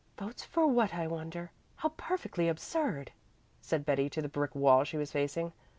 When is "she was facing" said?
4.83-5.53